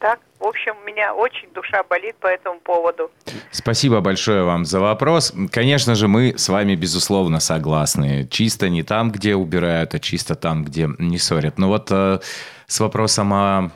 Так, 0.00 0.18
в 0.38 0.46
общем, 0.46 0.72
у 0.82 0.86
меня 0.86 1.14
очень 1.14 1.52
душа 1.54 1.82
болит 1.82 2.16
по 2.16 2.26
этому 2.26 2.58
поводу. 2.60 3.10
Спасибо 3.50 4.00
большое 4.00 4.44
вам 4.44 4.64
за 4.64 4.80
вопрос. 4.80 5.34
Конечно 5.52 5.94
же, 5.94 6.08
мы 6.08 6.38
с 6.38 6.48
вами, 6.48 6.74
безусловно, 6.74 7.38
согласны. 7.38 8.26
Чисто 8.30 8.70
не 8.70 8.82
там, 8.82 9.10
где 9.10 9.34
убирают, 9.34 9.94
а 9.94 9.98
чисто 9.98 10.36
там, 10.36 10.64
где 10.64 10.88
не 10.98 11.18
ссорят. 11.18 11.58
Но 11.58 11.68
вот 11.68 11.88
э, 11.90 12.18
с 12.66 12.80
вопросом 12.80 13.32
о, 13.34 13.72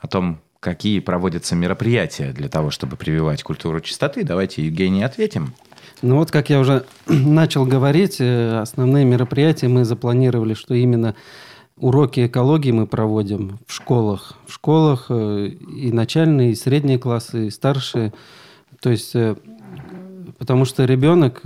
о 0.00 0.08
том, 0.08 0.40
какие 0.58 1.00
проводятся 1.00 1.54
мероприятия 1.54 2.32
для 2.32 2.48
того, 2.48 2.70
чтобы 2.70 2.96
прививать 2.96 3.42
культуру 3.42 3.82
чистоты, 3.82 4.24
давайте, 4.24 4.64
Евгений, 4.64 5.02
ответим. 5.04 5.52
Ну 6.00 6.16
вот, 6.16 6.30
как 6.30 6.48
я 6.48 6.60
уже 6.60 6.86
начал 7.06 7.66
говорить, 7.66 8.16
э, 8.20 8.58
основные 8.58 9.04
мероприятия 9.04 9.68
мы 9.68 9.84
запланировали, 9.84 10.54
что 10.54 10.72
именно 10.72 11.14
уроки 11.76 12.26
экологии 12.26 12.72
мы 12.72 12.86
проводим 12.86 13.58
в 13.66 13.72
школах. 13.72 14.34
В 14.46 14.52
школах 14.52 15.06
э, 15.08 15.48
и 15.48 15.92
начальные, 15.92 16.52
и 16.52 16.54
средние 16.54 16.98
классы, 16.98 17.46
и 17.46 17.50
старшие. 17.50 18.12
То 18.80 18.90
есть, 18.90 19.14
э, 19.14 19.36
потому 20.38 20.64
что 20.64 20.84
ребенок, 20.84 21.42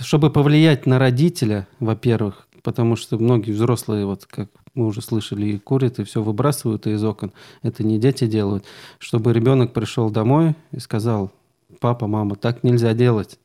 чтобы 0.00 0.30
повлиять 0.30 0.86
на 0.86 0.98
родителя, 0.98 1.66
во-первых, 1.78 2.46
потому 2.62 2.96
что 2.96 3.18
многие 3.18 3.52
взрослые, 3.52 4.06
вот 4.06 4.26
как 4.26 4.48
мы 4.74 4.86
уже 4.86 5.02
слышали, 5.02 5.46
и 5.46 5.58
курят, 5.58 5.98
и 5.98 6.04
все 6.04 6.22
выбрасывают 6.22 6.86
из 6.86 7.02
окон. 7.02 7.32
Это 7.62 7.82
не 7.82 7.98
дети 7.98 8.26
делают. 8.26 8.64
Чтобы 8.98 9.32
ребенок 9.32 9.72
пришел 9.72 10.10
домой 10.10 10.54
и 10.70 10.78
сказал, 10.78 11.32
папа, 11.80 12.06
мама, 12.06 12.36
так 12.36 12.62
нельзя 12.62 12.94
делать. 12.94 13.38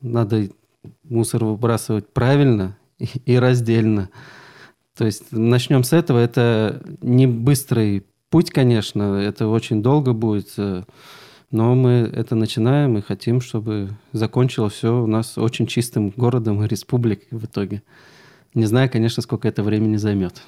Надо 0.00 0.48
мусор 1.04 1.44
выбрасывать 1.44 2.08
правильно 2.08 2.76
и 2.98 3.36
раздельно. 3.36 4.10
То 4.98 5.06
есть 5.06 5.30
начнем 5.30 5.84
с 5.84 5.92
этого. 5.92 6.18
Это 6.18 6.82
не 7.02 7.28
быстрый 7.28 8.04
путь, 8.30 8.50
конечно, 8.50 9.14
это 9.14 9.46
очень 9.46 9.80
долго 9.80 10.12
будет, 10.12 10.54
но 10.56 11.74
мы 11.76 12.10
это 12.12 12.34
начинаем 12.34 12.98
и 12.98 13.00
хотим, 13.00 13.40
чтобы 13.40 13.90
закончилось 14.12 14.72
все 14.74 15.00
у 15.00 15.06
нас 15.06 15.38
очень 15.38 15.68
чистым 15.68 16.12
городом 16.16 16.64
и 16.64 16.68
республикой 16.68 17.38
в 17.38 17.44
итоге. 17.44 17.82
Не 18.54 18.66
знаю, 18.66 18.90
конечно, 18.90 19.22
сколько 19.22 19.46
это 19.46 19.62
времени 19.62 19.96
займет. 19.96 20.42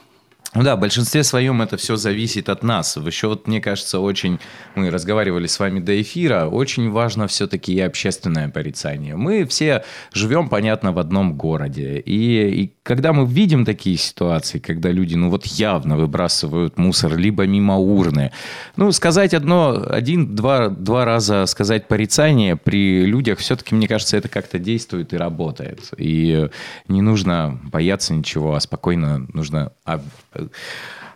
Да, 0.53 0.75
в 0.75 0.81
большинстве 0.81 1.23
своем 1.23 1.63
это 1.63 1.77
все 1.77 1.95
зависит 1.95 2.49
от 2.49 2.65
нас. 2.65 2.97
Еще 2.97 3.29
вот, 3.29 3.47
мне 3.47 3.61
кажется, 3.61 4.01
очень, 4.01 4.41
мы 4.75 4.91
разговаривали 4.91 5.47
с 5.47 5.61
вами 5.61 5.79
до 5.79 6.01
эфира, 6.03 6.47
очень 6.47 6.91
важно 6.91 7.29
все-таки 7.29 7.73
и 7.73 7.79
общественное 7.79 8.49
порицание. 8.49 9.15
Мы 9.15 9.45
все 9.45 9.85
живем, 10.13 10.49
понятно, 10.49 10.91
в 10.91 10.99
одном 10.99 11.37
городе. 11.37 12.01
И, 12.01 12.63
и 12.63 12.75
когда 12.83 13.13
мы 13.13 13.27
видим 13.27 13.65
такие 13.65 13.97
ситуации, 13.97 14.59
когда 14.59 14.91
люди, 14.91 15.15
ну 15.15 15.31
вот 15.31 15.47
явно 15.47 15.97
выбрасывают 15.97 16.79
мусор, 16.79 17.17
либо 17.17 17.47
мимо 17.47 17.77
урны, 17.77 18.33
ну 18.75 18.91
сказать 18.91 19.35
одно, 19.35 19.81
один, 19.89 20.35
два, 20.35 20.69
два 20.69 21.05
раза 21.05 21.47
сказать 21.47 21.87
порицание 21.87 22.57
при 22.57 23.07
людях, 23.07 23.39
все-таки, 23.39 23.77
мне 23.77 23.87
кажется, 23.87 24.17
это 24.17 24.29
как-то 24.29 24.59
действует 24.59 25.13
и 25.13 25.17
работает. 25.17 25.93
И 25.97 26.49
не 26.89 27.03
нужно 27.03 27.61
бояться 27.63 28.15
ничего, 28.15 28.57
а 28.57 28.61
спокойно 28.61 29.29
нужно 29.33 29.71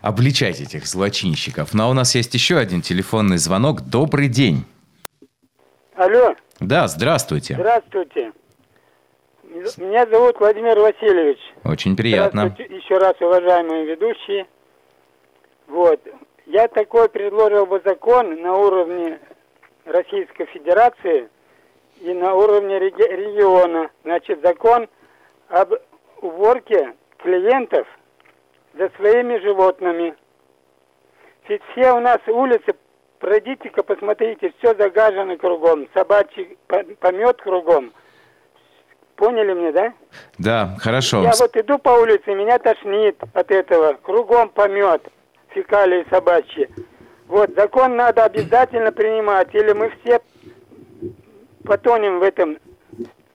обличать 0.04 0.60
этих 0.60 0.86
злочинщиков. 0.86 1.72
Но 1.72 1.88
у 1.88 1.94
нас 1.94 2.14
есть 2.14 2.34
еще 2.34 2.58
один 2.58 2.82
телефонный 2.82 3.38
звонок. 3.38 3.80
Добрый 3.80 4.28
день. 4.28 4.66
Алло. 5.96 6.34
Да, 6.60 6.88
здравствуйте. 6.88 7.54
Здравствуйте. 7.54 8.32
Меня 9.78 10.06
зовут 10.10 10.38
Владимир 10.38 10.78
Васильевич. 10.78 11.38
Очень 11.64 11.96
приятно. 11.96 12.54
Еще 12.58 12.98
раз, 12.98 13.14
уважаемые 13.20 13.86
ведущие. 13.86 14.46
Вот. 15.68 16.00
Я 16.46 16.68
такой 16.68 17.08
предложил 17.08 17.64
бы 17.64 17.80
закон 17.82 18.42
на 18.42 18.54
уровне 18.56 19.18
Российской 19.86 20.44
Федерации 20.52 21.30
и 22.02 22.12
на 22.12 22.34
уровне 22.34 22.78
региона. 22.78 23.88
Значит, 24.02 24.40
закон 24.42 24.86
об 25.48 25.72
уборке 26.20 26.92
клиентов– 27.16 27.86
за 28.76 28.90
своими 28.96 29.38
животными. 29.38 30.14
Ведь 31.48 31.62
все 31.72 31.92
у 31.92 32.00
нас 32.00 32.18
улицы, 32.26 32.74
пройдите-ка, 33.18 33.82
посмотрите, 33.82 34.52
все 34.58 34.74
загажено 34.74 35.36
кругом, 35.36 35.88
собачий 35.94 36.56
помет 37.00 37.40
кругом. 37.42 37.92
Поняли 39.16 39.52
мне, 39.52 39.70
да? 39.70 39.92
Да, 40.38 40.76
хорошо. 40.80 41.22
Я 41.22 41.32
вот 41.38 41.56
иду 41.56 41.78
по 41.78 41.90
улице, 41.90 42.34
меня 42.34 42.58
тошнит 42.58 43.16
от 43.32 43.50
этого. 43.50 43.94
Кругом 44.02 44.48
помет, 44.48 45.06
фекалии 45.50 46.04
собачьи. 46.10 46.68
Вот, 47.28 47.50
закон 47.54 47.96
надо 47.96 48.24
обязательно 48.24 48.90
принимать, 48.90 49.54
или 49.54 49.72
мы 49.72 49.92
все 50.02 50.20
потонем 51.64 52.18
в 52.18 52.22
этом 52.22 52.58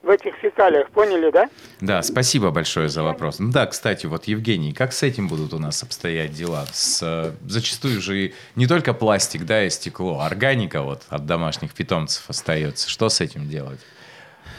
в 0.09 0.11
этих 0.11 0.33
фекалиях, 0.37 0.89
поняли, 0.89 1.29
да? 1.29 1.49
Да, 1.81 2.01
спасибо 2.01 2.49
большое 2.49 2.89
за 2.89 3.03
вопрос. 3.03 3.37
Ну 3.37 3.51
да, 3.51 3.67
кстати, 3.67 4.07
вот, 4.07 4.25
Евгений, 4.25 4.73
как 4.73 4.91
с 4.91 5.03
этим 5.03 5.27
будут 5.27 5.53
у 5.53 5.59
нас 5.59 5.83
обстоять 5.83 6.33
дела? 6.33 6.65
С, 6.73 7.01
э, 7.03 7.31
зачастую 7.47 8.01
же 8.01 8.33
не 8.55 8.65
только 8.65 8.95
пластик, 8.95 9.45
да, 9.45 9.63
и 9.63 9.69
стекло, 9.69 10.21
органика 10.21 10.81
вот 10.81 11.03
от 11.09 11.27
домашних 11.27 11.75
питомцев 11.75 12.27
остается. 12.27 12.89
Что 12.89 13.09
с 13.09 13.21
этим 13.21 13.47
делать? 13.47 13.79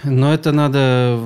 Но 0.04 0.32
это 0.32 0.52
надо 0.52 1.20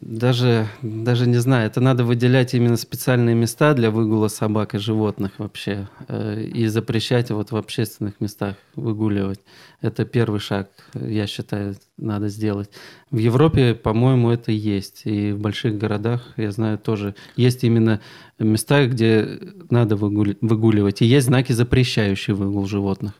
даже, 0.00 0.68
даже 0.82 1.26
не 1.26 1.38
знаю, 1.38 1.66
это 1.66 1.80
надо 1.80 2.04
выделять 2.04 2.54
именно 2.54 2.76
специальные 2.76 3.34
места 3.34 3.74
для 3.74 3.90
выгула 3.90 4.28
собак 4.28 4.74
и 4.74 4.78
животных 4.78 5.32
вообще 5.38 5.88
э, 6.06 6.42
и 6.42 6.66
запрещать 6.66 7.30
вот 7.30 7.50
в 7.50 7.56
общественных 7.56 8.20
местах 8.20 8.56
выгуливать. 8.76 9.40
Это 9.80 10.04
первый 10.04 10.40
шаг, 10.40 10.68
я 10.94 11.26
считаю, 11.26 11.76
надо 11.96 12.28
сделать. 12.28 12.70
В 13.10 13.18
Европе, 13.18 13.74
по-моему, 13.74 14.30
это 14.30 14.52
есть. 14.52 15.02
И 15.04 15.32
в 15.32 15.40
больших 15.40 15.78
городах, 15.78 16.28
я 16.36 16.50
знаю, 16.52 16.78
тоже 16.78 17.14
есть 17.36 17.64
именно 17.64 18.00
места, 18.38 18.86
где 18.86 19.40
надо 19.70 19.96
выгуливать. 19.96 21.02
И 21.02 21.06
есть 21.06 21.26
знаки, 21.26 21.52
запрещающие 21.52 22.34
выгул 22.34 22.66
животных. 22.66 23.14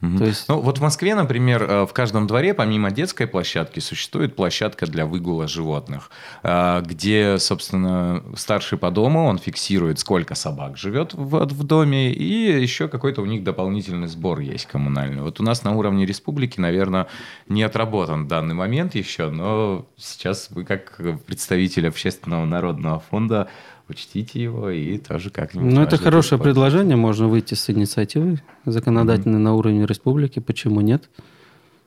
Угу. 0.00 0.18
То 0.18 0.24
есть... 0.24 0.48
Ну, 0.48 0.60
вот 0.60 0.78
в 0.78 0.82
Москве, 0.82 1.14
например, 1.14 1.62
э, 1.62 1.86
в 1.86 1.92
каждом 1.92 2.26
дворе, 2.26 2.54
помимо 2.54 2.90
детской 2.90 3.26
площадки, 3.26 3.80
существует 3.80 4.36
площадка 4.36 4.86
для 4.86 5.06
выгула 5.06 5.48
животных, 5.48 6.10
э, 6.42 6.82
где, 6.86 7.38
собственно, 7.38 8.22
старший 8.36 8.78
по 8.78 8.90
дому, 8.90 9.26
он 9.26 9.38
фиксирует, 9.38 9.98
сколько 9.98 10.34
собак 10.34 10.76
живет 10.76 11.14
в, 11.14 11.44
в 11.44 11.64
доме, 11.64 12.12
и 12.12 12.60
еще 12.60 12.88
какой-то 12.88 13.22
у 13.22 13.26
них 13.26 13.42
дополнительный 13.42 14.08
сбор 14.08 14.38
есть 14.40 14.66
коммунальный. 14.66 15.22
Вот 15.22 15.40
у 15.40 15.42
нас 15.42 15.64
на 15.64 15.72
уровне 15.72 16.06
республики, 16.06 16.60
наверное, 16.60 17.08
не 17.48 17.62
отработан 17.62 18.28
данный 18.28 18.54
момент 18.54 18.94
еще, 18.94 19.30
но 19.30 19.86
сейчас 19.96 20.48
вы, 20.50 20.64
как 20.64 21.00
представитель 21.26 21.88
общественного 21.88 22.44
народного 22.44 23.00
фонда, 23.00 23.48
учтите 23.88 24.42
его 24.42 24.70
и 24.70 24.98
тоже 24.98 25.30
как-нибудь... 25.30 25.72
Ну, 25.72 25.82
это 25.82 25.96
хорошее 25.96 26.40
предложение, 26.40 26.96
можно 26.96 27.28
выйти 27.28 27.54
с 27.54 27.70
инициативой 27.70 28.42
законодательной 28.64 29.38
mm-hmm. 29.38 29.42
на 29.42 29.54
уровне 29.54 29.86
республики, 29.86 30.38
почему 30.40 30.80
нет? 30.80 31.08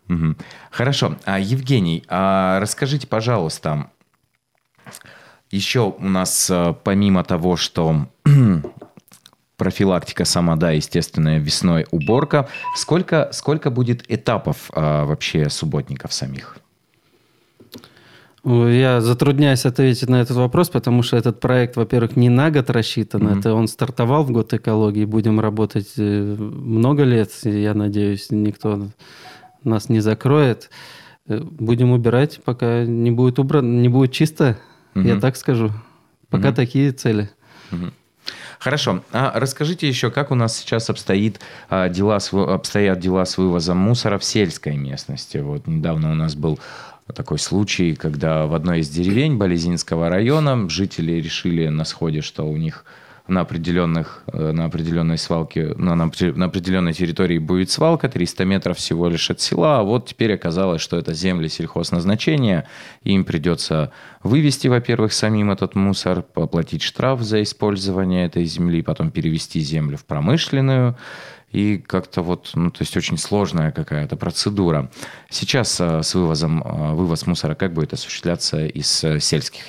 Угу. 0.10 0.36
Хорошо. 0.72 1.18
А, 1.26 1.40
Евгений, 1.40 2.04
а 2.08 2.60
расскажите, 2.60 3.08
пожалуйста, 3.08 3.90
еще 5.50 5.96
у 5.98 6.04
нас 6.04 6.50
а, 6.52 6.74
помимо 6.74 7.24
того, 7.24 7.56
что 7.56 8.08
профилактика 9.58 10.26
сама, 10.26 10.56
да, 10.56 10.72
естественная 10.72 11.40
весной 11.40 11.86
уборка, 11.92 12.50
сколько, 12.76 13.30
сколько 13.32 13.70
будет 13.70 14.04
этапов 14.12 14.70
а, 14.74 15.06
вообще 15.06 15.50
субботников 15.50 16.14
самих? 16.14 16.58
Я 18.44 19.02
затрудняюсь 19.02 19.66
ответить 19.66 20.10
на 20.10 20.20
этот 20.20 20.36
вопрос, 20.36 20.70
потому 20.70 21.04
что 21.04 21.16
этот 21.16 21.40
проект, 21.40 21.76
во-первых, 21.76 22.16
не 22.16 22.30
на 22.30 22.50
год 22.50 22.72
рассчитан. 22.72 23.28
Mm-hmm. 23.28 23.40
Это 23.40 23.54
он 23.54 23.68
стартовал 23.68 24.24
в 24.24 24.32
год 24.32 24.52
экологии. 24.54 25.06
Будем 25.06 25.40
работать 25.40 25.94
э, 25.98 26.36
много 26.38 27.04
лет. 27.04 27.30
Я 27.44 27.76
надеюсь, 27.76 28.32
никто 28.32 28.88
нас 29.64 29.90
не 29.90 30.00
закроет. 30.00 30.72
Э, 31.28 31.40
будем 31.40 31.92
убирать, 31.92 32.42
пока 32.44 32.84
не 32.84 33.12
будет 33.12 33.38
убрано, 33.38 33.80
не 33.80 33.90
будет 33.90 34.12
чисто. 34.12 34.58
Mm-hmm. 34.96 35.08
Я 35.08 35.20
так 35.20 35.36
скажу. 35.36 35.72
Пока 36.32 36.50
mm-hmm. 36.50 36.56
такие 36.56 36.92
цели. 36.94 37.30
Mm-hmm. 37.70 37.94
Хорошо. 38.58 39.04
А 39.12 39.40
расскажите 39.40 39.88
еще, 39.88 40.10
как 40.10 40.32
у 40.32 40.36
нас 40.36 40.58
сейчас 40.58 40.90
обстоит, 40.90 41.40
а, 41.70 41.90
дела, 41.90 42.18
обстоят 42.32 43.00
дела 43.00 43.26
с 43.26 43.38
вывозом 43.38 43.78
мусора 43.78 44.18
в 44.18 44.24
сельской 44.24 44.78
местности. 44.78 45.38
Вот 45.38 45.68
недавно 45.68 46.12
у 46.12 46.16
нас 46.16 46.36
был 46.36 46.60
такой 47.14 47.40
случай, 47.40 47.96
когда 47.96 48.46
в 48.48 48.54
одной 48.54 48.80
из 48.80 48.90
деревень 48.90 49.38
Болезинского 49.38 50.10
района 50.10 50.70
жители 50.70 51.14
решили 51.14 51.68
на 51.68 51.86
сходе, 51.86 52.22
что 52.22 52.44
у 52.44 52.58
них 52.58 52.86
на 53.28 53.42
определенных, 53.42 54.24
э, 54.34 54.52
на 54.52 54.66
определенной 54.66 55.18
свалке, 55.18 55.74
на, 55.76 55.96
на, 55.96 56.12
на 56.36 56.46
определенной 56.46 56.94
территории 56.94 57.38
будет 57.38 57.70
свалка, 57.72 58.10
300 58.10 58.46
метров 58.46 58.78
всего 58.78 59.08
лишь 59.08 59.30
от 59.32 59.40
села, 59.40 59.80
а 59.80 59.84
вот 59.84 60.08
теперь 60.08 60.34
оказалось, 60.34 60.82
что 60.82 60.98
это 60.98 61.14
земли 61.14 61.48
сельхозназначения, 61.48 62.68
им 63.04 63.24
придется 63.24 63.92
вывести, 64.24 64.68
во-первых, 64.68 65.14
самим 65.14 65.52
этот 65.52 65.76
мусор, 65.76 66.26
оплатить 66.36 66.82
штраф 66.82 67.22
за 67.22 67.42
использование 67.42 68.26
этой 68.26 68.46
земли, 68.46 68.82
потом 68.82 69.12
перевести 69.12 69.60
землю 69.60 69.98
в 69.98 70.06
промышленную, 70.06 70.98
и 71.52 71.78
как-то 71.78 72.22
вот, 72.22 72.52
ну, 72.56 72.72
то 72.72 72.82
есть 72.82 72.96
очень 72.96 73.18
сложная 73.18 73.72
какая-то 73.72 74.16
процедура. 74.16 74.90
Сейчас 75.30 75.80
э, 75.82 76.02
с 76.02 76.16
вывозом, 76.16 76.64
э, 76.64 76.94
вывоз 76.94 77.28
мусора 77.28 77.56
как 77.56 77.74
будет 77.74 77.94
осуществляться 77.94 78.66
из 78.66 79.04
э, 79.04 79.20
сельских 79.20 79.64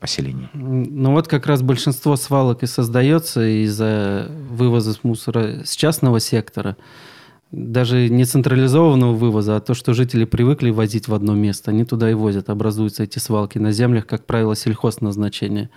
поселений? 0.00 0.48
Ну 0.52 1.12
вот 1.12 1.28
как 1.28 1.46
раз 1.46 1.62
большинство 1.62 2.16
свалок 2.16 2.62
и 2.62 2.66
создается 2.66 3.46
из-за 3.64 4.28
вывоза 4.50 4.98
мусора 5.02 5.64
с 5.64 5.76
частного 5.76 6.18
сектора. 6.20 6.76
Даже 7.52 8.08
не 8.08 8.24
централизованного 8.24 9.12
вывоза, 9.12 9.56
а 9.56 9.60
то, 9.60 9.74
что 9.74 9.92
жители 9.92 10.24
привыкли 10.24 10.70
возить 10.70 11.06
в 11.06 11.14
одно 11.14 11.34
место, 11.34 11.70
они 11.70 11.84
туда 11.84 12.10
и 12.10 12.14
возят. 12.14 12.48
Образуются 12.48 13.02
эти 13.02 13.18
свалки 13.18 13.58
на 13.58 13.72
землях, 13.72 14.06
как 14.06 14.24
правило, 14.24 14.56
сельхозназначения. 14.56 15.64
назначения. 15.64 15.70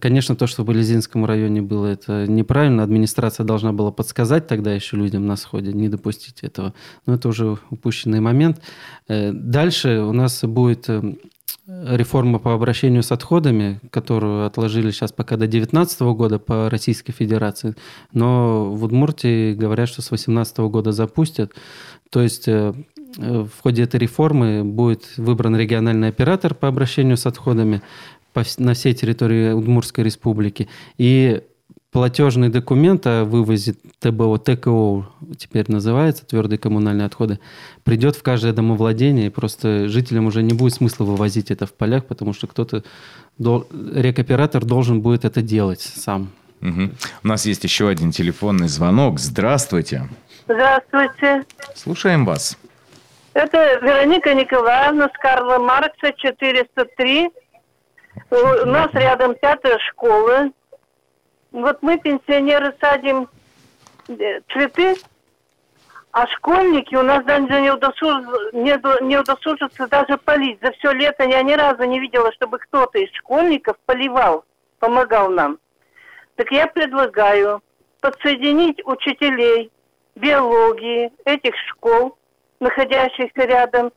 Конечно, 0.00 0.36
то, 0.36 0.46
что 0.46 0.62
в 0.62 0.66
Болезинском 0.66 1.24
районе 1.24 1.62
было, 1.62 1.86
это 1.86 2.26
неправильно. 2.26 2.82
Администрация 2.82 3.44
должна 3.44 3.72
была 3.72 3.90
подсказать 3.90 4.46
тогда 4.46 4.72
еще 4.72 4.96
людям 4.96 5.26
на 5.26 5.36
сходе, 5.36 5.72
не 5.72 5.88
допустить 5.88 6.42
этого. 6.42 6.72
Но 7.06 7.14
это 7.14 7.28
уже 7.28 7.58
упущенный 7.70 8.20
момент. 8.20 8.62
Э, 9.08 9.32
дальше 9.32 10.00
у 10.00 10.12
нас 10.12 10.42
будет 10.44 10.88
э, 10.88 11.14
реформа 11.66 12.38
по 12.38 12.54
обращению 12.54 13.02
с 13.02 13.12
отходами, 13.12 13.80
которую 13.90 14.46
отложили 14.46 14.90
сейчас 14.90 15.12
пока 15.12 15.36
до 15.36 15.46
2019 15.46 16.00
года 16.00 16.38
по 16.38 16.70
Российской 16.70 17.12
Федерации. 17.12 17.74
Но 18.12 18.72
в 18.72 18.84
Удмуртии 18.84 19.54
говорят, 19.54 19.88
что 19.88 20.02
с 20.02 20.08
2018 20.08 20.58
года 20.58 20.92
запустят. 20.92 21.52
То 22.10 22.20
есть 22.20 22.48
э, 22.48 22.72
в 23.16 23.50
ходе 23.62 23.82
этой 23.82 24.00
реформы 24.00 24.64
будет 24.64 25.16
выбран 25.16 25.56
региональный 25.56 26.08
оператор 26.08 26.54
по 26.54 26.68
обращению 26.68 27.16
с 27.16 27.26
отходами, 27.26 27.82
по, 28.32 28.42
на 28.58 28.74
всей 28.74 28.94
территории 28.94 29.52
Удмурской 29.52 30.04
республики. 30.04 30.68
И 30.98 31.42
платежный 31.92 32.48
документ 32.48 33.06
о 33.06 33.24
вывозе 33.24 33.74
ТБО, 34.00 34.38
ТКО 34.38 35.06
теперь 35.36 35.70
называется, 35.70 36.26
твердые 36.26 36.58
коммунальные 36.58 37.06
отходы, 37.06 37.38
придет 37.84 38.16
в 38.16 38.22
каждое 38.22 38.52
домовладение, 38.52 39.26
и 39.26 39.30
просто 39.30 39.88
жителям 39.88 40.26
уже 40.26 40.42
не 40.42 40.54
будет 40.54 40.74
смысла 40.74 41.04
вывозить 41.04 41.50
это 41.50 41.66
в 41.66 41.74
полях, 41.74 42.06
потому 42.06 42.32
что 42.32 42.46
кто-то, 42.46 42.82
рекоператор 43.38 44.64
должен 44.64 45.02
будет 45.02 45.24
это 45.24 45.42
делать 45.42 45.82
сам. 45.82 46.30
Угу. 46.62 46.90
У 47.24 47.28
нас 47.28 47.44
есть 47.44 47.64
еще 47.64 47.88
один 47.88 48.10
телефонный 48.10 48.68
звонок. 48.68 49.18
Здравствуйте. 49.18 50.08
Здравствуйте. 50.46 51.44
Слушаем 51.74 52.24
вас. 52.24 52.56
Это 53.34 53.80
Вероника 53.82 54.34
Николаевна 54.34 55.08
с 55.08 55.18
Карла 55.18 55.58
Маркса, 55.58 56.12
403. 56.16 57.30
У 58.30 58.66
нас 58.66 58.92
рядом 58.92 59.34
пятая 59.34 59.78
школа. 59.90 60.50
Вот 61.50 61.82
мы, 61.82 61.98
пенсионеры, 61.98 62.74
садим 62.80 63.28
э, 64.08 64.40
цветы, 64.52 64.96
а 66.12 66.26
школьники 66.26 66.94
у 66.94 67.02
нас 67.02 67.24
даже 67.24 67.60
не, 67.60 67.70
удосуж... 67.70 68.24
не, 68.52 69.06
не 69.06 69.18
удосужатся 69.18 69.86
даже 69.86 70.18
полить. 70.18 70.58
За 70.62 70.72
все 70.72 70.92
лето 70.92 71.24
я 71.24 71.42
ни 71.42 71.52
разу 71.52 71.84
не 71.84 72.00
видела, 72.00 72.32
чтобы 72.32 72.58
кто-то 72.58 72.98
из 72.98 73.10
школьников 73.14 73.76
поливал, 73.86 74.44
помогал 74.78 75.30
нам. 75.30 75.58
Так 76.36 76.50
я 76.50 76.66
предлагаю 76.66 77.62
подсоединить 78.00 78.84
учителей 78.84 79.70
биологии 80.14 81.12
этих 81.24 81.54
школ, 81.68 82.16
находящихся 82.60 83.44
рядом, 83.44 83.92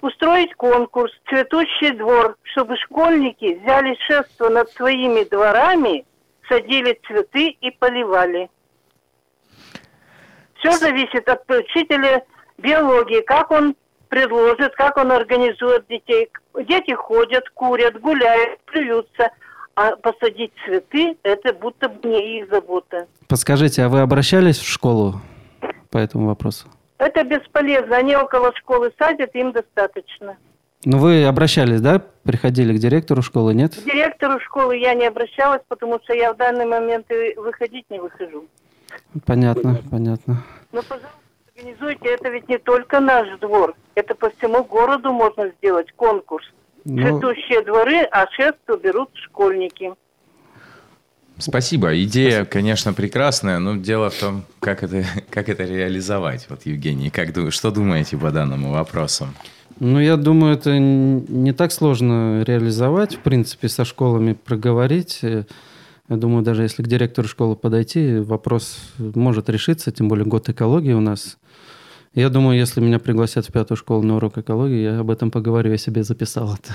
устроить 0.00 0.54
конкурс 0.54 1.12
«Цветущий 1.28 1.90
двор», 1.90 2.36
чтобы 2.42 2.76
школьники 2.76 3.60
взяли 3.62 3.96
шефство 4.06 4.48
над 4.48 4.70
своими 4.70 5.24
дворами, 5.24 6.04
садили 6.48 6.98
цветы 7.06 7.56
и 7.60 7.70
поливали. 7.70 8.50
Все 10.58 10.72
зависит 10.72 11.28
от 11.28 11.50
учителя 11.50 12.22
биологии, 12.58 13.22
как 13.22 13.50
он 13.50 13.74
предложит, 14.08 14.74
как 14.74 14.96
он 14.96 15.12
организует 15.12 15.86
детей. 15.88 16.28
Дети 16.54 16.92
ходят, 16.94 17.48
курят, 17.50 17.98
гуляют, 18.00 18.60
плюются. 18.66 19.30
А 19.76 19.96
посадить 19.96 20.52
цветы– 20.66 21.16
это 21.22 21.54
будто 21.54 21.88
бы 21.88 22.08
не 22.08 22.40
их 22.40 22.50
забота. 22.50 23.06
Подскажите, 23.28 23.84
а 23.84 23.88
вы 23.88 24.00
обращались 24.00 24.58
в 24.58 24.68
школу 24.68 25.22
по 25.90 25.96
этому 25.96 26.26
вопросу? 26.26 26.68
Это 27.00 27.24
бесполезно. 27.24 27.96
Они 27.96 28.14
около 28.14 28.54
школы 28.56 28.92
садят, 28.98 29.34
им 29.34 29.52
достаточно. 29.52 30.36
Ну, 30.84 30.98
вы 30.98 31.24
обращались, 31.24 31.80
да? 31.80 32.02
Приходили 32.24 32.76
к 32.76 32.78
директору 32.78 33.22
школы, 33.22 33.54
нет? 33.54 33.74
К 33.74 33.84
директору 33.84 34.38
школы 34.40 34.76
я 34.76 34.92
не 34.92 35.06
обращалась, 35.06 35.62
потому 35.66 35.98
что 36.04 36.12
я 36.12 36.34
в 36.34 36.36
данный 36.36 36.66
момент 36.66 37.06
выходить 37.36 37.86
не 37.88 37.98
выхожу. 37.98 38.44
Понятно, 39.24 39.78
понятно. 39.90 40.44
Ну, 40.72 40.82
пожалуйста, 40.82 41.08
организуйте. 41.56 42.08
Это 42.10 42.28
ведь 42.28 42.48
не 42.50 42.58
только 42.58 43.00
наш 43.00 43.38
двор. 43.38 43.74
Это 43.94 44.14
по 44.14 44.28
всему 44.30 44.62
городу 44.64 45.10
можно 45.10 45.48
сделать 45.56 45.90
конкурс. 45.96 46.44
Ну... 46.84 47.02
Цветущие 47.02 47.62
дворы, 47.62 48.02
а 48.10 48.26
шефство 48.30 48.76
берут 48.76 49.08
школьники. 49.14 49.94
Спасибо. 51.40 52.02
Идея, 52.04 52.44
конечно, 52.44 52.92
прекрасная, 52.92 53.58
но 53.58 53.76
дело 53.76 54.10
в 54.10 54.14
том, 54.18 54.44
как 54.60 54.82
это, 54.82 55.04
как 55.30 55.48
это 55.48 55.64
реализовать. 55.64 56.46
Вот, 56.48 56.66
Евгений, 56.66 57.10
как, 57.10 57.30
что 57.52 57.70
думаете 57.70 58.16
по 58.16 58.30
данному 58.30 58.72
вопросу? 58.72 59.28
Ну, 59.78 59.98
я 59.98 60.16
думаю, 60.16 60.54
это 60.54 60.78
не 60.78 61.52
так 61.52 61.72
сложно 61.72 62.42
реализовать, 62.42 63.16
в 63.16 63.20
принципе, 63.20 63.68
со 63.68 63.84
школами 63.84 64.34
проговорить. 64.34 65.20
Я 65.22 65.46
думаю, 66.08 66.42
даже 66.42 66.62
если 66.62 66.82
к 66.82 66.88
директору 66.88 67.26
школы 67.28 67.56
подойти, 67.56 68.18
вопрос 68.18 68.78
может 68.98 69.48
решиться, 69.48 69.90
тем 69.90 70.08
более 70.08 70.26
год 70.26 70.48
экологии 70.48 70.92
у 70.92 71.00
нас– 71.00 71.38
я 72.14 72.28
думаю, 72.28 72.58
если 72.58 72.80
меня 72.80 72.98
пригласят 72.98 73.46
в 73.46 73.52
пятую 73.52 73.76
школу 73.78 74.02
на 74.02 74.16
урок 74.16 74.38
экологии, 74.38 74.82
я 74.82 75.00
об 75.00 75.10
этом 75.10 75.30
поговорю, 75.30 75.70
я 75.70 75.78
себе 75.78 76.02
записал 76.02 76.54
это. 76.54 76.72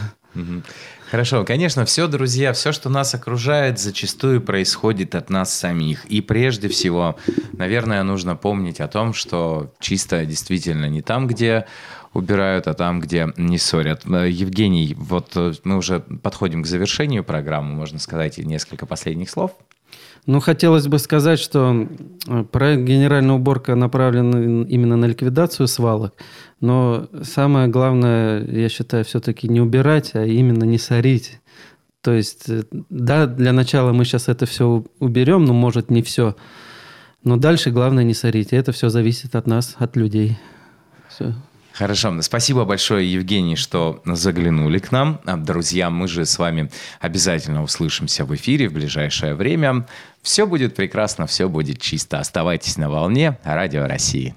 Хорошо, 1.12 1.44
конечно, 1.44 1.86
все, 1.86 2.08
друзья, 2.08 2.54
все, 2.54 2.72
что 2.72 2.90
нас 2.90 3.14
окружает, 3.14 3.80
зачастую 3.80 4.42
происходит 4.42 5.16
от 5.16 5.30
нас 5.30 5.54
самих. 5.54 6.06
И 6.06 6.22
прежде 6.22 6.68
всего, 6.68 7.18
наверное, 7.54 8.04
нужно 8.04 8.36
помнить 8.36 8.80
о 8.80 8.88
том, 8.88 9.14
что 9.14 9.74
чисто 9.80 10.26
действительно 10.26 10.90
не 10.90 11.02
там, 11.02 11.28
где 11.28 11.66
убирают, 12.14 12.68
а 12.68 12.74
там, 12.74 13.02
где 13.02 13.34
не 13.36 13.58
ссорят. 13.58 14.04
Э, 14.06 14.30
Евгений, 14.30 14.96
вот 14.98 15.32
э, 15.36 15.54
мы 15.64 15.78
уже 15.78 16.00
подходим 16.00 16.64
к 16.64 16.66
завершению 16.66 17.26
программы, 17.26 17.74
можно 17.76 18.00
сказать, 18.00 18.38
несколько 18.38 18.86
последних 18.86 19.30
слов. 19.30 19.52
Ну, 20.26 20.40
хотелось 20.40 20.88
бы 20.88 20.98
сказать, 20.98 21.40
что 21.40 21.88
э, 22.28 22.44
проект 22.52 22.84
«Генеральная 22.84 23.36
уборка» 23.36 23.76
направлен 23.76 24.64
именно 24.64 24.98
на 24.98 25.06
ликвидацию 25.06 25.68
свалок. 25.68 26.16
Но 26.60 27.08
самое 27.22 27.68
главное, 27.68 28.44
я 28.44 28.70
считаю, 28.70 29.06
все-таки 29.06 29.48
не 29.48 29.62
убирать, 29.62 30.12
а 30.16 30.26
именно 30.26 30.64
не 30.64 30.80
сорить. 30.80 31.40
То 32.02 32.12
есть, 32.12 32.50
э, 32.50 32.64
да, 32.90 33.28
для 33.28 33.54
начала 33.54 33.94
мы 33.94 34.04
сейчас 34.04 34.28
это 34.28 34.48
все 34.48 34.84
уберем, 35.00 35.46
но 35.46 35.54
может 35.54 35.92
не 35.92 36.02
все. 36.02 36.36
Но 37.24 37.38
дальше 37.38 37.70
главное 37.70 38.04
не 38.04 38.16
сорить. 38.16 38.52
Это 38.52 38.72
все 38.72 38.90
зависит 38.90 39.36
от 39.36 39.46
нас, 39.46 39.76
от 39.78 39.96
людей. 39.96 40.40
Все. 41.08 41.36
Хорошо. 41.78 42.22
Спасибо 42.22 42.64
большое, 42.64 43.12
Евгений, 43.12 43.58
что 43.58 44.02
заглянули 44.06 44.80
к 44.80 44.94
нам. 44.94 45.20
Друзья, 45.26 45.90
мы 45.90 46.08
же 46.08 46.26
с 46.26 46.40
вами 46.40 46.72
обязательно 47.02 47.64
услышимся 47.64 48.24
в 48.24 48.34
эфире 48.34 48.70
в 48.70 48.74
ближайшее 48.74 49.36
время. 49.36 49.86
Все 50.22 50.48
будет 50.48 50.74
прекрасно, 50.74 51.28
все 51.28 51.50
будет 51.50 51.82
чисто. 51.82 52.20
Оставайтесь 52.20 52.78
на 52.78 52.90
волне 52.90 53.38
Радио 53.44 53.88
России. 53.88 54.34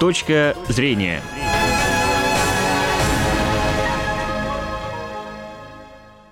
Точка 0.00 0.56
зрения. 0.68 1.22